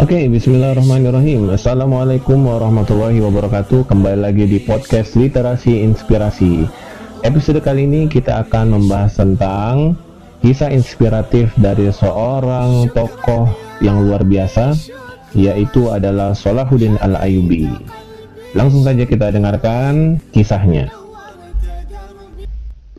Oke, 0.00 0.32
bismillahirrahmanirrahim. 0.32 1.52
Assalamualaikum 1.52 2.40
warahmatullahi 2.40 3.20
wabarakatuh. 3.20 3.84
Kembali 3.84 4.24
lagi 4.24 4.48
di 4.48 4.64
podcast 4.64 5.12
Literasi 5.12 5.84
Inspirasi. 5.84 6.64
Episode 7.20 7.60
kali 7.60 7.84
ini 7.84 8.08
kita 8.08 8.40
akan 8.48 8.80
membahas 8.80 9.20
tentang 9.20 9.92
kisah 10.40 10.72
inspiratif 10.72 11.52
dari 11.60 11.92
seorang 11.92 12.88
tokoh 12.96 13.52
yang 13.84 14.08
luar 14.08 14.24
biasa, 14.24 14.72
yaitu 15.36 15.92
adalah 15.92 16.32
Salahuddin 16.32 16.96
Al-Ayubi. 16.96 17.68
Langsung 18.56 18.88
saja 18.88 19.04
kita 19.04 19.36
dengarkan 19.36 20.16
kisahnya. 20.32 20.88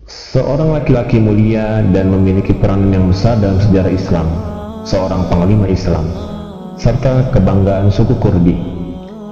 Seorang 0.05 0.69
laki-laki 0.69 1.17
mulia 1.17 1.81
dan 1.89 2.13
memiliki 2.13 2.53
peran 2.53 2.93
yang 2.93 3.09
besar 3.09 3.41
dalam 3.41 3.57
sejarah 3.57 3.89
Islam, 3.89 4.52
seorang 4.83 5.31
panglima 5.31 5.63
Islam 5.71 6.03
serta 6.75 7.31
kebanggaan 7.31 7.87
suku 7.87 8.19
Kurdi. 8.19 8.55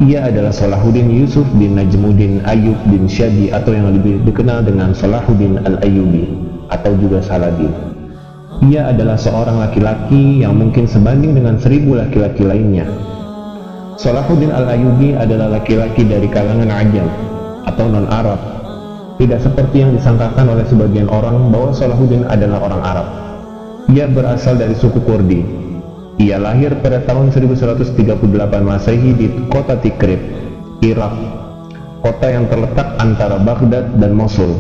Ia 0.02 0.32
adalah 0.32 0.50
Salahuddin 0.50 1.12
Yusuf 1.12 1.46
bin 1.60 1.78
Najmuddin 1.78 2.42
Ayub 2.48 2.80
bin 2.90 3.06
Syadi 3.06 3.54
atau 3.54 3.76
yang 3.76 3.92
lebih 3.94 4.24
dikenal 4.26 4.66
dengan 4.66 4.96
Salahuddin 4.96 5.62
Al-Ayyubi 5.62 6.26
atau 6.74 6.96
juga 6.98 7.22
Saladin. 7.22 7.70
Ia 8.66 8.96
adalah 8.96 9.20
seorang 9.20 9.62
laki-laki 9.62 10.42
yang 10.42 10.58
mungkin 10.58 10.88
sebanding 10.90 11.38
dengan 11.38 11.60
seribu 11.60 12.00
laki-laki 12.00 12.48
lainnya. 12.48 12.88
Salahuddin 14.00 14.50
Al-Ayyubi 14.50 15.20
adalah 15.20 15.62
laki-laki 15.62 16.08
dari 16.08 16.26
kalangan 16.32 16.72
Ajam 16.72 17.06
atau 17.68 17.86
non-Arab. 17.92 18.40
Tidak 19.22 19.38
seperti 19.38 19.86
yang 19.86 19.94
disangkakan 19.94 20.50
oleh 20.50 20.66
sebagian 20.66 21.12
orang 21.12 21.54
bahwa 21.54 21.70
Salahuddin 21.76 22.26
adalah 22.26 22.58
orang 22.64 22.82
Arab. 22.82 23.08
Ia 23.90 24.06
berasal 24.06 24.62
dari 24.62 24.78
suku 24.78 25.02
Kurdi, 25.02 25.42
ia 26.22 26.38
lahir 26.38 26.78
pada 26.86 27.02
tahun 27.02 27.34
1138 27.34 27.98
Masehi 28.62 29.10
di 29.18 29.28
kota 29.50 29.74
Tikrit, 29.82 30.22
Irak, 30.86 31.18
kota 32.06 32.30
yang 32.30 32.46
terletak 32.46 32.94
antara 33.02 33.42
Baghdad 33.42 33.98
dan 33.98 34.14
Mosul. 34.14 34.54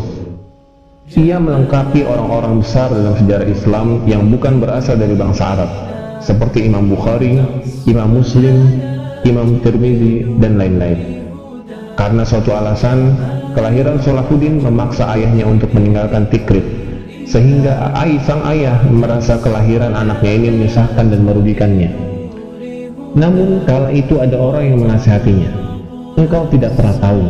Ia 1.14 1.38
melengkapi 1.38 2.02
orang-orang 2.02 2.66
besar 2.66 2.90
dalam 2.90 3.14
sejarah 3.14 3.46
Islam 3.46 3.88
yang 4.10 4.26
bukan 4.32 4.58
berasal 4.58 4.98
dari 4.98 5.14
bangsa 5.14 5.54
Arab, 5.54 5.70
seperti 6.18 6.66
Imam 6.66 6.90
Bukhari, 6.90 7.38
Imam 7.86 8.10
Muslim, 8.10 8.82
Imam 9.22 9.62
Tirmizi, 9.62 10.26
dan 10.42 10.58
lain-lain. 10.58 11.30
Karena 11.94 12.26
suatu 12.26 12.58
alasan, 12.58 13.14
kelahiran 13.54 14.02
Salahuddin 14.02 14.66
memaksa 14.66 15.14
ayahnya 15.14 15.46
untuk 15.46 15.70
meninggalkan 15.78 16.26
Tikrit 16.32 16.91
sehingga 17.32 17.96
Ai 17.96 18.20
sang 18.28 18.44
ayah 18.44 18.84
merasa 18.92 19.40
kelahiran 19.40 19.96
anaknya 19.96 20.32
ini 20.36 20.48
menyusahkan 20.52 21.16
dan 21.16 21.24
merugikannya. 21.24 21.90
Namun 23.16 23.64
kala 23.64 23.96
itu 23.96 24.20
ada 24.20 24.36
orang 24.36 24.76
yang 24.76 24.80
menasihatinya. 24.84 25.48
Engkau 26.20 26.52
tidak 26.52 26.76
pernah 26.76 26.96
tahu, 27.00 27.24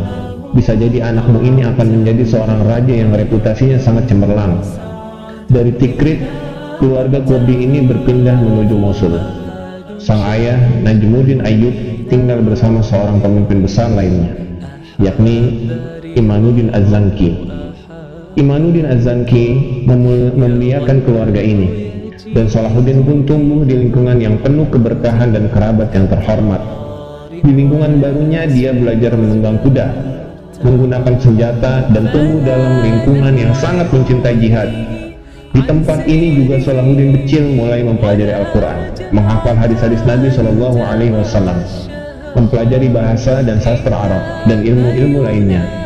bisa 0.58 0.74
jadi 0.74 1.06
anakmu 1.06 1.38
ini 1.46 1.62
akan 1.62 1.86
menjadi 1.86 2.34
seorang 2.34 2.66
raja 2.66 2.90
yang 2.90 3.14
reputasinya 3.14 3.78
sangat 3.78 4.10
cemerlang. 4.10 4.58
Dari 5.46 5.70
Tikrit, 5.78 6.18
keluarga 6.82 7.22
Kurdi 7.22 7.62
ini 7.62 7.86
berpindah 7.86 8.42
menuju 8.42 8.74
Mosul. 8.74 9.14
Sang 10.02 10.18
ayah, 10.34 10.58
Najmuddin 10.82 11.46
Ayyub, 11.46 12.10
tinggal 12.10 12.42
bersama 12.42 12.82
seorang 12.82 13.22
pemimpin 13.22 13.62
besar 13.62 13.86
lainnya, 13.94 14.34
yakni 14.98 15.70
Imanuddin 16.18 16.74
Az-Zanki 16.74 17.61
Imanuddin 18.32 18.88
Az-Zanki 18.88 19.44
memuliakan 19.84 21.04
keluarga 21.04 21.36
ini 21.36 21.92
dan 22.32 22.48
Salahuddin 22.48 23.04
pun 23.04 23.28
tumbuh 23.28 23.60
di 23.60 23.76
lingkungan 23.76 24.16
yang 24.24 24.40
penuh 24.40 24.64
keberkahan 24.72 25.36
dan 25.36 25.52
kerabat 25.52 25.92
yang 25.92 26.08
terhormat. 26.08 26.64
Di 27.28 27.52
lingkungan 27.52 28.00
barunya 28.00 28.48
dia 28.48 28.72
belajar 28.72 29.12
menunggang 29.20 29.60
kuda, 29.60 29.86
menggunakan 30.64 31.14
senjata 31.20 31.92
dan 31.92 32.08
tumbuh 32.08 32.40
dalam 32.40 32.80
lingkungan 32.80 33.36
yang 33.36 33.52
sangat 33.52 33.92
mencintai 33.92 34.36
jihad. 34.40 34.70
Di 35.52 35.60
tempat 35.68 36.08
ini 36.08 36.40
juga 36.40 36.56
Salahuddin 36.64 37.12
kecil 37.20 37.52
mulai 37.52 37.84
mempelajari 37.84 38.32
Al-Quran, 38.32 38.96
menghafal 39.12 39.60
hadis-hadis 39.60 40.00
Nabi 40.08 40.32
Shallallahu 40.32 40.80
Alaihi 40.80 41.12
Wasallam, 41.12 41.60
mempelajari 42.32 42.88
bahasa 42.88 43.44
dan 43.44 43.60
sastra 43.60 43.92
Arab 43.92 44.48
dan 44.48 44.64
ilmu-ilmu 44.64 45.20
lainnya 45.20 45.82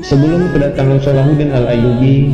Sebelum 0.00 0.56
kedatangan 0.56 0.96
Salahuddin 1.04 1.52
Al-Ayyubi, 1.52 2.32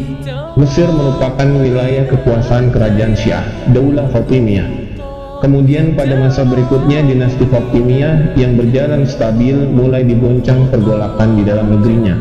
Mesir 0.54 0.86
merupakan 0.86 1.44
wilayah 1.44 2.06
kekuasaan 2.06 2.70
kerajaan 2.70 3.18
Syiah, 3.18 3.42
Daulah 3.74 4.06
Fatimiyah. 4.14 4.64
Kemudian 5.42 5.98
pada 5.98 6.14
masa 6.16 6.46
berikutnya 6.46 7.02
dinasti 7.02 7.42
Fatimiyah 7.50 8.38
yang 8.38 8.54
berjalan 8.54 9.02
stabil 9.04 9.58
mulai 9.68 10.06
digoncang 10.06 10.70
pergolakan 10.70 11.36
di 11.36 11.42
dalam 11.42 11.74
negerinya. 11.74 12.14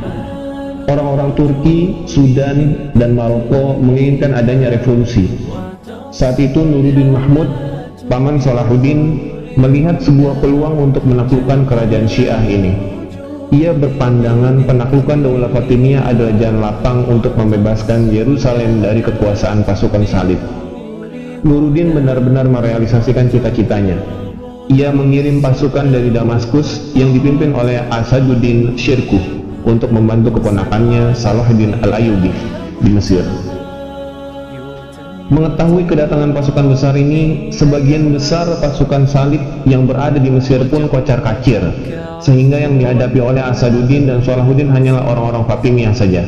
Orang-orang 0.89 1.37
Turki, 1.37 2.09
Sudan, 2.09 2.89
dan 2.97 3.13
Maroko 3.13 3.77
menginginkan 3.77 4.33
adanya 4.33 4.73
revolusi. 4.73 5.29
Saat 6.09 6.41
itu 6.41 6.57
Nuruddin 6.61 7.13
Mahmud, 7.13 7.47
paman 8.09 8.41
Salahuddin, 8.41 9.31
melihat 9.61 10.01
sebuah 10.01 10.41
peluang 10.41 10.91
untuk 10.91 11.05
menaklukkan 11.05 11.69
kerajaan 11.69 12.09
Syiah 12.09 12.41
ini. 12.43 12.94
Ia 13.53 13.77
berpandangan 13.77 14.65
penaklukan 14.65 15.21
Daulah 15.21 15.51
Fatimiyah 15.53 16.09
adalah 16.09 16.33
jalan 16.41 16.59
lapang 16.65 16.99
untuk 17.05 17.37
membebaskan 17.37 18.09
Yerusalem 18.09 18.81
dari 18.81 19.05
kekuasaan 19.05 19.61
pasukan 19.61 20.01
salib. 20.07 20.41
Nuruddin 21.45 21.93
benar-benar 21.93 22.49
merealisasikan 22.49 23.29
cita-citanya. 23.29 24.01
Ia 24.73 24.89
mengirim 24.89 25.45
pasukan 25.45 25.93
dari 25.93 26.09
Damaskus 26.09 26.89
yang 26.97 27.13
dipimpin 27.13 27.53
oleh 27.53 27.85
Asaduddin 27.93 28.73
Syirkuh 28.73 29.21
untuk 29.61 29.93
membantu 29.93 30.41
keponakannya 30.41 31.13
Salahuddin 31.13 31.77
Al-Ayubi 31.85 32.33
di 32.81 32.89
Mesir. 32.89 33.44
Mengetahui 35.25 35.89
kedatangan 35.89 36.37
pasukan 36.37 36.69
besar 36.69 36.93
ini, 36.93 37.49
sebagian 37.49 38.13
besar 38.13 38.45
pasukan 38.61 39.09
salib 39.09 39.41
yang 39.65 39.89
berada 39.89 40.21
di 40.21 40.29
Mesir 40.29 40.61
pun 40.69 40.85
kocar 40.85 41.25
kacir, 41.25 41.65
sehingga 42.21 42.61
yang 42.61 42.77
dihadapi 42.77 43.17
oleh 43.17 43.41
Asaduddin 43.41 44.05
dan 44.05 44.21
Salahuddin 44.21 44.69
hanyalah 44.69 45.01
orang-orang 45.09 45.49
Fatimiyah 45.49 45.97
saja. 45.97 46.21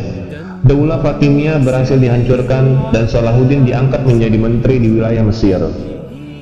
Daulah 0.65 0.97
Fatimiyah 1.05 1.61
berhasil 1.61 1.93
dihancurkan 1.93 2.89
dan 2.89 3.05
Salahuddin 3.05 3.69
diangkat 3.69 4.01
menjadi 4.01 4.37
menteri 4.41 4.81
di 4.81 4.89
wilayah 4.89 5.21
Mesir. 5.21 5.61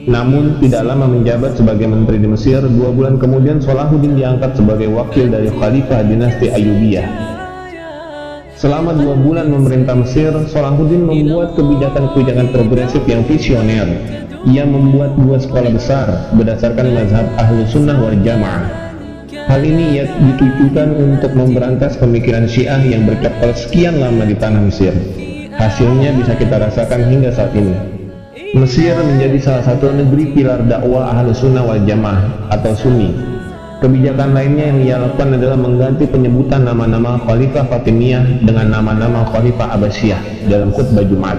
Namun 0.07 0.55
tidak 0.63 0.87
lama 0.87 1.11
menjabat 1.11 1.59
sebagai 1.59 1.91
menteri 1.91 2.23
di 2.23 2.31
Mesir, 2.31 2.63
dua 2.63 2.87
bulan 2.95 3.19
kemudian 3.19 3.59
Salahuddin 3.59 4.15
diangkat 4.15 4.55
sebagai 4.55 4.87
wakil 4.95 5.27
dari 5.27 5.51
Khalifah 5.51 6.07
dinasti 6.07 6.55
Ayyubiyah 6.55 7.34
Selama 8.55 8.95
dua 8.95 9.19
bulan 9.19 9.51
memerintah 9.51 9.99
Mesir, 9.99 10.31
Salahuddin 10.47 11.03
membuat 11.03 11.59
kebijakan-kebijakan 11.59 12.55
progresif 12.55 13.03
yang 13.03 13.27
visioner. 13.27 13.83
Ia 14.47 14.63
membuat 14.63 15.19
dua 15.19 15.43
sekolah 15.43 15.75
besar 15.75 16.31
berdasarkan 16.31 16.95
mazhab 16.95 17.27
ahlu 17.35 17.67
sunnah 17.67 17.99
wal 17.99 18.15
jamaah. 18.23 18.63
Hal 19.51 19.59
ini 19.59 19.99
ia 19.99 20.07
ditujukan 20.07 20.87
untuk 20.95 21.35
memberantas 21.35 21.99
pemikiran 21.99 22.47
syiah 22.47 22.79
yang 22.79 23.03
bercokol 23.03 23.51
sekian 23.51 23.99
lama 23.99 24.23
di 24.23 24.39
tanah 24.39 24.63
Mesir. 24.63 24.95
Hasilnya 25.51 26.15
bisa 26.15 26.39
kita 26.39 26.55
rasakan 26.55 27.11
hingga 27.11 27.35
saat 27.35 27.51
ini. 27.51 27.75
Mesir 28.55 28.95
menjadi 28.95 29.35
salah 29.43 29.63
satu 29.67 29.91
negeri 29.91 30.31
pilar 30.31 30.63
dakwah 30.63 31.11
ahlu 31.11 31.35
sunnah 31.35 31.59
wal 31.59 31.83
jamaah 31.83 32.23
atau 32.55 32.71
sunni 32.71 33.34
Kebijakan 33.85 34.33
lainnya 34.33 34.73
yang 34.73 34.79
ia 34.81 34.97
lakukan 34.97 35.37
adalah 35.37 35.61
mengganti 35.61 36.09
penyebutan 36.09 36.65
nama-nama 36.65 37.21
Khalifah 37.21 37.69
Fatimiyah 37.69 38.41
dengan 38.41 38.73
nama-nama 38.73 39.29
Khalifah 39.29 39.77
Abbasiyah 39.77 40.49
dalam 40.49 40.73
khutbah 40.73 41.05
Jumat. 41.05 41.37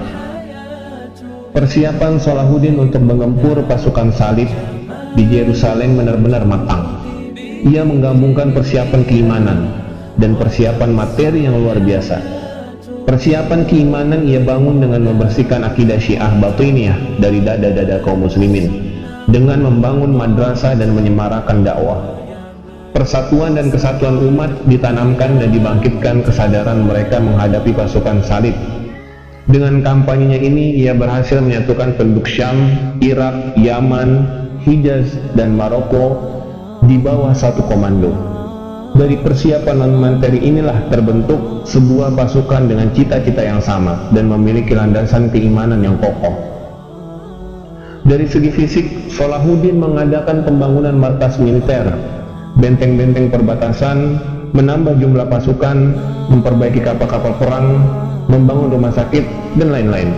Persiapan 1.51 2.23
Salahuddin 2.23 2.79
untuk 2.79 3.03
mengempur 3.03 3.67
pasukan 3.67 4.15
salib 4.15 4.47
di 5.19 5.27
Yerusalem 5.27 5.99
benar-benar 5.99 6.47
matang. 6.47 7.03
Ia 7.67 7.83
menggabungkan 7.83 8.55
persiapan 8.55 9.03
keimanan 9.11 9.67
dan 10.15 10.39
persiapan 10.39 10.95
materi 10.95 11.51
yang 11.51 11.59
luar 11.59 11.83
biasa. 11.83 12.23
Persiapan 13.11 13.67
keimanan 13.67 14.23
ia 14.23 14.39
bangun 14.39 14.79
dengan 14.79 15.03
membersihkan 15.03 15.67
akidah 15.67 15.99
Syiah 15.99 16.31
Batiniyah 16.39 17.19
dari 17.19 17.43
dada-dada 17.43 18.07
kaum 18.07 18.23
muslimin 18.23 18.95
dengan 19.35 19.67
membangun 19.67 20.15
madrasah 20.15 20.79
dan 20.79 20.95
menyemarakan 20.95 21.67
dakwah 21.67 22.15
persatuan 22.97 23.61
dan 23.61 23.69
kesatuan 23.69 24.17
umat 24.33 24.49
ditanamkan 24.65 25.37
dan 25.37 25.53
dibangkitkan 25.53 26.25
kesadaran 26.25 26.89
mereka 26.89 27.21
menghadapi 27.21 27.77
pasukan 27.77 28.25
salib. 28.25 28.57
Dengan 29.53 29.85
kampanyenya 29.85 30.41
ini, 30.41 30.81
ia 30.81 30.97
berhasil 30.97 31.45
menyatukan 31.45 32.01
penduduk 32.01 32.25
Syam, 32.25 32.57
Irak, 33.05 33.53
Yaman, 33.61 34.25
Hijaz, 34.65 35.13
dan 35.37 35.55
Maroko 35.55 36.19
di 36.89 36.97
bawah 36.97 37.37
satu 37.37 37.69
komando. 37.69 38.11
Dari 38.97 39.21
persiapan 39.21 39.77
dan 39.77 39.93
materi 40.01 40.41
inilah 40.41 40.89
terbentuk 40.89 41.69
sebuah 41.69 42.17
pasukan 42.17 42.65
dengan 42.65 42.89
cita-cita 42.97 43.45
yang 43.45 43.61
sama 43.61 44.09
dan 44.17 44.33
memiliki 44.33 44.73
landasan 44.73 45.29
keimanan 45.29 45.85
yang 45.85 46.01
kokoh. 46.01 46.33
Dari 48.09 48.25
segi 48.25 48.49
fisik, 48.49 48.87
Salahuddin 49.13 49.77
mengadakan 49.77 50.49
pembangunan 50.49 50.97
markas 50.97 51.37
militer, 51.37 51.93
benteng-benteng 52.57 53.29
perbatasan, 53.29 54.19
menambah 54.57 54.97
jumlah 54.97 55.29
pasukan, 55.29 55.77
memperbaiki 56.33 56.81
kapal-kapal 56.81 57.37
perang, 57.37 57.81
membangun 58.27 58.73
rumah 58.73 58.93
sakit, 58.93 59.25
dan 59.61 59.73
lain-lain. 59.73 60.11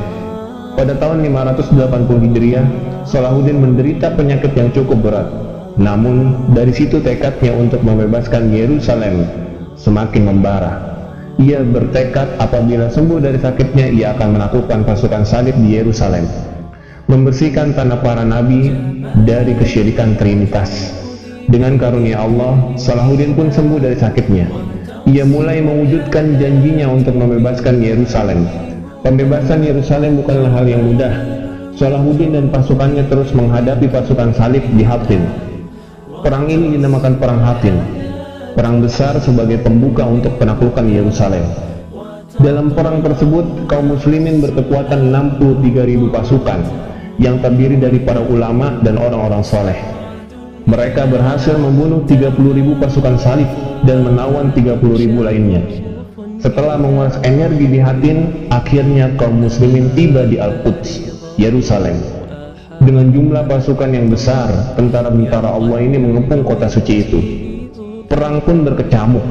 Pada 0.79 0.95
tahun 0.95 1.27
580 1.27 2.23
Hijriah, 2.31 2.67
Salahuddin 3.03 3.59
menderita 3.59 4.15
penyakit 4.15 4.55
yang 4.55 4.71
cukup 4.71 5.03
berat. 5.03 5.29
Namun, 5.79 6.51
dari 6.55 6.71
situ 6.71 7.03
tekadnya 7.03 7.55
untuk 7.55 7.83
membebaskan 7.83 8.55
Yerusalem 8.55 9.27
semakin 9.75 10.23
membara. 10.27 10.99
Ia 11.39 11.63
bertekad 11.63 12.39
apabila 12.43 12.91
sembuh 12.91 13.23
dari 13.23 13.39
sakitnya, 13.39 13.91
ia 13.91 14.15
akan 14.15 14.39
menaklukkan 14.39 14.83
pasukan 14.83 15.23
salib 15.23 15.55
di 15.55 15.79
Yerusalem 15.79 16.27
membersihkan 17.09 17.73
tanah 17.73 18.05
para 18.05 18.21
nabi 18.21 18.69
dari 19.25 19.57
kesyirikan 19.57 20.21
Trinitas. 20.21 21.08
Dengan 21.49 21.81
karunia 21.81 22.21
Allah, 22.21 22.77
Salahuddin 22.77 23.33
pun 23.33 23.49
sembuh 23.49 23.81
dari 23.81 23.97
sakitnya. 23.97 24.45
Ia 25.09 25.25
mulai 25.25 25.65
mewujudkan 25.65 26.37
janjinya 26.37 26.93
untuk 26.93 27.17
membebaskan 27.17 27.81
Yerusalem. 27.81 28.45
Pembebasan 29.01 29.65
Yerusalem 29.65 30.21
bukanlah 30.21 30.53
hal 30.53 30.69
yang 30.69 30.85
mudah. 30.85 31.09
Salahuddin 31.73 32.37
dan 32.37 32.53
pasukannya 32.53 33.09
terus 33.09 33.33
menghadapi 33.33 33.89
pasukan 33.89 34.37
salib 34.37 34.61
di 34.77 34.85
Hattin. 34.85 35.25
Perang 36.21 36.53
ini 36.53 36.77
dinamakan 36.77 37.17
Perang 37.17 37.41
Hattin. 37.41 37.81
Perang 38.53 38.85
besar 38.85 39.17
sebagai 39.17 39.65
pembuka 39.65 40.05
untuk 40.05 40.37
penaklukan 40.37 40.85
Yerusalem. 40.85 41.49
Dalam 42.45 42.77
perang 42.77 43.01
tersebut, 43.01 43.65
kaum 43.73 43.97
muslimin 43.97 44.45
berkekuatan 44.45 45.09
63.000 45.09 46.13
pasukan 46.13 46.61
yang 47.17 47.41
terdiri 47.41 47.81
dari 47.81 48.05
para 48.05 48.21
ulama 48.21 48.77
dan 48.85 49.01
orang-orang 49.01 49.41
soleh. 49.41 49.98
Mereka 50.69 51.09
berhasil 51.09 51.57
membunuh 51.57 52.05
30.000 52.05 52.37
pasukan 52.77 53.17
salib 53.17 53.49
dan 53.89 54.05
menawan 54.05 54.53
30.000 54.53 54.77
lainnya. 55.17 55.65
Setelah 56.45 56.77
menguras 56.77 57.17
energi 57.25 57.73
di 57.73 57.81
Hatin, 57.81 58.47
akhirnya 58.53 59.17
kaum 59.17 59.49
muslimin 59.49 59.89
tiba 59.97 60.29
di 60.29 60.37
Al-Quds, 60.37 61.09
Yerusalem. 61.41 61.97
Dengan 62.85 63.09
jumlah 63.17 63.49
pasukan 63.49 63.97
yang 63.97 64.13
besar, 64.13 64.77
tentara-tentara 64.77 65.57
Allah 65.57 65.81
ini 65.81 65.97
mengepung 65.97 66.45
kota 66.45 66.69
suci 66.69 66.95
itu. 67.01 67.21
Perang 68.05 68.45
pun 68.45 68.69
berkecamuk. 68.69 69.25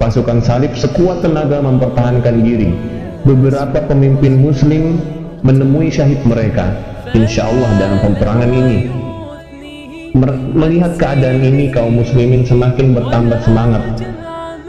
Pasukan 0.00 0.40
salib 0.40 0.72
sekuat 0.72 1.20
tenaga 1.20 1.60
mempertahankan 1.60 2.40
diri. 2.40 2.72
Beberapa 3.28 3.84
pemimpin 3.84 4.40
muslim 4.40 4.96
menemui 5.44 5.92
syahid 5.92 6.24
mereka 6.24 6.72
insya 7.12 7.44
Allah 7.44 7.70
dalam 7.76 7.98
peperangan 8.02 8.50
ini 8.50 9.07
melihat 10.54 10.98
keadaan 10.98 11.40
ini 11.42 11.70
kaum 11.70 11.98
muslimin 11.98 12.42
semakin 12.46 12.94
bertambah 12.94 13.38
semangat 13.46 13.82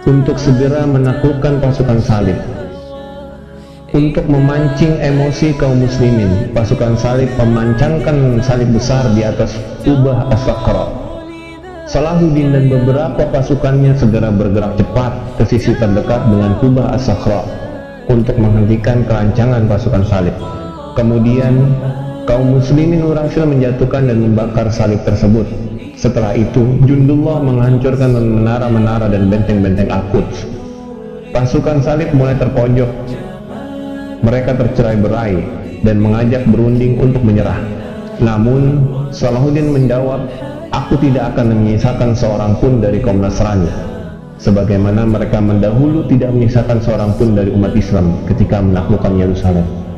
untuk 0.05 0.37
segera 0.37 0.85
menaklukkan 0.85 1.59
pasukan 1.59 1.99
salib. 2.01 2.37
Untuk 3.89 4.29
memancing 4.29 5.01
emosi 5.01 5.57
kaum 5.57 5.81
muslimin 5.81 6.53
pasukan 6.53 6.93
salib 6.93 7.29
memancangkan 7.41 8.37
salib 8.45 8.69
besar 8.69 9.01
di 9.17 9.25
atas 9.25 9.57
Ubah 9.81 10.29
As-Sakra 10.29 11.09
Salahuddin 11.89 12.53
dan 12.53 12.69
beberapa 12.69 13.25
pasukannya 13.33 13.97
segera 13.97 14.29
bergerak 14.29 14.77
cepat 14.77 15.09
ke 15.41 15.43
sisi 15.49 15.73
terdekat 15.73 16.21
dengan 16.29 16.53
Kubah 16.61 16.93
As-Sakra 16.93 17.41
untuk 18.05 18.37
menghentikan 18.37 19.01
kerancangan 19.09 19.65
pasukan 19.65 20.05
salib. 20.05 20.37
Kemudian 20.93 21.73
kaum 22.29 22.61
muslimin 22.61 23.01
berhasil 23.01 23.41
menjatuhkan 23.41 24.05
dan 24.05 24.21
membakar 24.21 24.69
salib 24.69 25.01
tersebut. 25.01 25.49
Setelah 25.97 26.37
itu, 26.37 26.61
Jundullah 26.85 27.41
menghancurkan 27.41 28.13
menara-menara 28.13 29.09
dan 29.09 29.33
benteng-benteng 29.33 29.89
Al-Quds. 29.89 30.45
Pasukan 31.33 31.81
salib 31.81 32.13
mulai 32.13 32.37
terpojok. 32.37 32.85
Mereka 34.21 34.61
tercerai 34.61 35.01
berai 35.01 35.41
dan 35.81 35.97
mengajak 35.97 36.45
berunding 36.45 37.01
untuk 37.01 37.25
menyerah. 37.25 37.57
Namun, 38.21 38.85
Salahuddin 39.09 39.73
menjawab, 39.73 40.29
Aku 40.69 41.01
tidak 41.01 41.33
akan 41.33 41.49
menyisakan 41.65 42.13
seorang 42.13 42.53
pun 42.61 42.77
dari 42.77 43.01
kaum 43.01 43.25
Nasrani. 43.25 43.65
Sebagaimana 44.37 45.01
mereka 45.01 45.41
mendahulu 45.41 46.05
tidak 46.05 46.29
menyisakan 46.29 46.77
seorang 46.77 47.09
pun 47.17 47.33
dari 47.33 47.49
umat 47.49 47.73
Islam 47.73 48.21
ketika 48.29 48.61
menaklukkan 48.61 49.17
Yerusalem. 49.17 49.88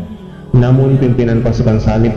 Namun 0.51 0.99
pimpinan 0.99 1.39
pasukan 1.39 1.79
salib 1.79 2.11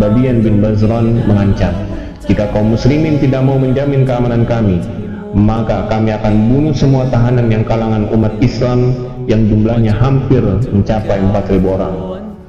Badian 0.00 0.40
bin 0.40 0.64
Bazran 0.64 1.20
mengancam, 1.28 1.76
jika 2.24 2.48
kaum 2.50 2.72
muslimin 2.72 3.20
tidak 3.20 3.44
mau 3.44 3.60
menjamin 3.60 4.08
keamanan 4.08 4.48
kami, 4.48 4.80
maka 5.36 5.84
kami 5.92 6.14
akan 6.16 6.34
bunuh 6.48 6.72
semua 6.72 7.04
tahanan 7.12 7.52
yang 7.52 7.66
kalangan 7.68 8.08
umat 8.14 8.32
Islam 8.40 8.96
yang 9.28 9.44
jumlahnya 9.50 9.92
hampir 9.92 10.40
mencapai 10.72 11.20
4.000 11.20 11.60
orang. 11.68 11.94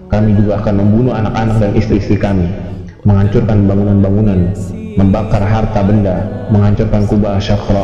Kami 0.07 0.31
juga 0.39 0.63
akan 0.63 0.75
membunuh 0.79 1.13
anak-anak 1.17 1.57
dan 1.59 1.71
istri-istri 1.75 2.15
kami, 2.15 2.47
menghancurkan 3.03 3.67
bangunan-bangunan, 3.67 4.55
membakar 4.95 5.43
harta 5.43 5.81
benda, 5.83 6.47
menghancurkan 6.53 7.03
kubah 7.11 7.35
syakra, 7.41 7.83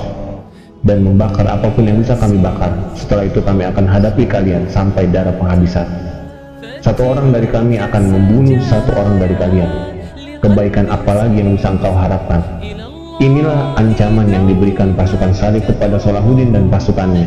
dan 0.88 1.04
membakar 1.04 1.46
apa 1.46 1.68
pun 1.70 1.84
yang 1.84 2.00
bisa 2.00 2.16
kami 2.16 2.40
bakar. 2.40 2.72
Setelah 2.96 3.28
itu 3.28 3.44
kami 3.44 3.68
akan 3.68 3.86
hadapi 3.90 4.24
kalian 4.24 4.70
sampai 4.72 5.10
darah 5.12 5.34
penghabisan. 5.36 6.11
Satu 6.62 7.10
orang 7.10 7.34
dari 7.34 7.50
kami 7.50 7.82
akan 7.82 8.04
membunuh 8.14 8.62
satu 8.62 8.94
orang 8.94 9.18
dari 9.18 9.34
kalian. 9.34 9.72
Kebaikan 10.46 10.94
apa 10.94 11.26
lagi 11.26 11.42
yang 11.42 11.58
bisa 11.58 11.74
engkau 11.74 11.90
harapkan? 11.90 12.38
Inilah 13.18 13.74
ancaman 13.82 14.30
yang 14.30 14.46
diberikan 14.46 14.94
pasukan 14.94 15.34
salib 15.34 15.66
kepada 15.66 15.98
Salahuddin 15.98 16.54
dan 16.54 16.70
pasukannya. 16.70 17.26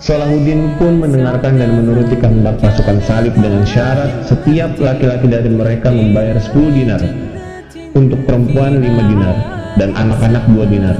Salahuddin 0.00 0.72
pun 0.80 1.04
mendengarkan 1.04 1.60
dan 1.60 1.84
menuruti 1.84 2.16
kehendak 2.16 2.56
pasukan 2.64 3.04
salib 3.04 3.36
dengan 3.36 3.60
syarat 3.68 4.24
setiap 4.24 4.72
laki-laki 4.80 5.28
dari 5.28 5.52
mereka 5.52 5.92
membayar 5.92 6.40
10 6.40 6.56
dinar, 6.72 7.00
untuk 7.92 8.24
perempuan 8.24 8.80
5 8.80 8.88
dinar, 8.88 9.36
dan 9.76 9.92
anak-anak 9.92 10.44
2 10.48 10.64
dinar. 10.64 10.96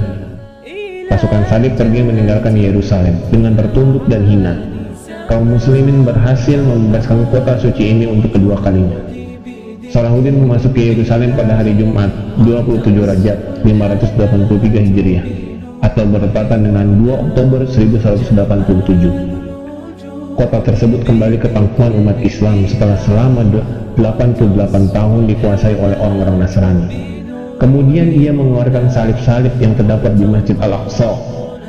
Pasukan 1.09 1.49
salib 1.49 1.73
pergi 1.81 2.05
meninggalkan 2.05 2.53
Yerusalem 2.53 3.17
dengan 3.33 3.57
tertunduk 3.57 4.05
dan 4.13 4.29
hina 4.29 4.70
kaum 5.31 5.47
muslimin 5.47 6.03
berhasil 6.03 6.59
membebaskan 6.59 7.23
kota 7.31 7.55
suci 7.63 7.95
ini 7.95 8.11
untuk 8.11 8.35
kedua 8.35 8.59
kalinya. 8.59 8.99
Salahuddin 9.87 10.43
memasuki 10.43 10.91
Yerusalem 10.91 11.39
pada 11.39 11.63
hari 11.63 11.79
Jumat 11.79 12.11
27 12.43 12.99
Rajab 12.99 13.39
583 13.63 14.91
Hijriah 14.91 15.23
atau 15.87 16.03
bertepatan 16.11 16.67
dengan 16.67 16.99
2 16.99 17.31
Oktober 17.31 17.63
1187. 17.63 20.35
Kota 20.35 20.59
tersebut 20.67 21.07
kembali 21.07 21.39
ke 21.39 21.47
pangkuan 21.55 21.95
umat 22.03 22.19
Islam 22.27 22.67
setelah 22.67 22.99
selama 23.07 23.47
88 23.95 24.51
tahun 24.91 25.31
dikuasai 25.31 25.79
oleh 25.79 25.95
orang-orang 26.03 26.43
Nasrani. 26.43 26.91
Kemudian 27.63 28.11
ia 28.11 28.35
mengeluarkan 28.35 28.91
salib-salib 28.91 29.55
yang 29.63 29.79
terdapat 29.79 30.11
di 30.19 30.27
Masjid 30.27 30.59
Al-Aqsa, 30.59 31.15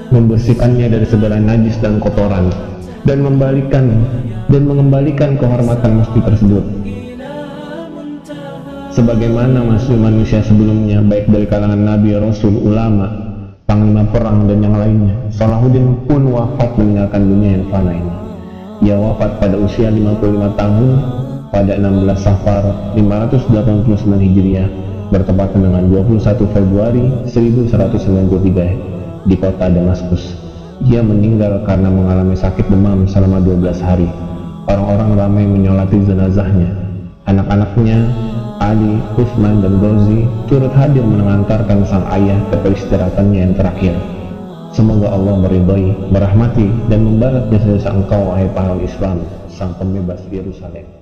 membersihkannya 0.10 0.88
dari 0.88 1.04
segala 1.04 1.36
najis 1.36 1.76
dan 1.84 2.00
kotoran, 2.00 2.71
dan 3.08 3.26
membalikan 3.26 4.06
dan 4.52 4.68
mengembalikan 4.68 5.40
kehormatan 5.40 6.04
masjid 6.04 6.22
tersebut 6.22 6.64
sebagaimana 8.92 9.64
masih 9.64 9.96
manusia 9.96 10.44
sebelumnya 10.44 11.00
baik 11.02 11.32
dari 11.32 11.48
kalangan 11.48 11.80
nabi, 11.80 12.12
rasul, 12.20 12.52
ulama, 12.60 13.08
panglima 13.66 14.04
perang 14.12 14.52
dan 14.52 14.60
yang 14.60 14.76
lainnya. 14.76 15.16
Salahuddin 15.32 16.04
pun 16.06 16.28
wafat 16.28 16.76
meninggalkan 16.76 17.24
dunia 17.24 17.52
yang 17.60 17.66
fana 17.72 17.92
ini. 17.96 18.14
Ia 18.82 18.98
wafat 19.00 19.40
pada 19.40 19.56
usia 19.58 19.88
55 19.88 20.60
tahun 20.60 20.90
pada 21.52 21.74
16 21.80 22.20
Safar 22.20 22.64
589 22.96 24.20
Hijriah 24.20 24.68
bertepatan 25.12 25.60
dengan 25.60 25.84
21 25.92 26.56
Februari 26.56 27.04
1193 27.28 29.28
di 29.28 29.36
kota 29.38 29.70
Damaskus. 29.70 30.41
Ia 30.82 31.06
meninggal 31.06 31.62
karena 31.70 31.94
mengalami 31.94 32.34
sakit 32.34 32.66
demam 32.66 33.06
selama 33.06 33.38
12 33.38 33.78
hari. 33.86 34.10
Orang-orang 34.66 35.14
ramai 35.14 35.46
menyolati 35.46 36.02
jenazahnya. 36.02 36.74
Anak-anaknya, 37.30 38.10
Ali, 38.58 38.98
Utsman, 39.18 39.62
dan 39.62 39.78
Gozi 39.78 40.26
turut 40.50 40.74
hadir 40.74 41.06
mengantarkan 41.06 41.86
sang 41.86 42.06
ayah 42.14 42.38
ke 42.50 42.58
peristirahatannya 42.66 43.40
yang 43.46 43.54
terakhir. 43.54 43.94
Semoga 44.74 45.12
Allah 45.12 45.36
meridhai, 45.44 45.92
merahmati, 46.10 46.70
dan 46.90 47.04
membalas 47.04 47.46
jasa-jasa 47.52 47.92
engkau, 47.92 48.32
wahai 48.34 48.48
pahlawan 48.56 48.82
Islam, 48.82 49.22
sang 49.52 49.76
pembebas 49.78 50.24
Yerusalem. 50.32 51.01